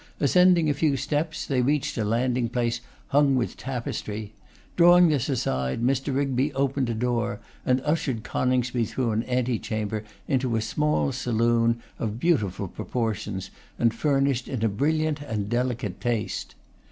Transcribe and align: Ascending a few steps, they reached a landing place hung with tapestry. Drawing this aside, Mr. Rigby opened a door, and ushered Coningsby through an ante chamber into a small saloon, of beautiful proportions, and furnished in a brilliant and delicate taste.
Ascending 0.19 0.67
a 0.67 0.73
few 0.73 0.97
steps, 0.97 1.45
they 1.45 1.61
reached 1.61 1.95
a 1.95 2.03
landing 2.03 2.49
place 2.49 2.81
hung 3.09 3.35
with 3.35 3.55
tapestry. 3.55 4.33
Drawing 4.75 5.09
this 5.09 5.29
aside, 5.29 5.83
Mr. 5.83 6.15
Rigby 6.15 6.51
opened 6.55 6.89
a 6.89 6.95
door, 6.95 7.39
and 7.67 7.81
ushered 7.85 8.23
Coningsby 8.23 8.85
through 8.85 9.11
an 9.11 9.21
ante 9.21 9.59
chamber 9.59 10.03
into 10.27 10.55
a 10.55 10.61
small 10.61 11.11
saloon, 11.11 11.83
of 11.99 12.19
beautiful 12.19 12.67
proportions, 12.67 13.51
and 13.77 13.93
furnished 13.93 14.47
in 14.47 14.65
a 14.65 14.69
brilliant 14.69 15.21
and 15.21 15.49
delicate 15.49 16.01
taste. 16.01 16.55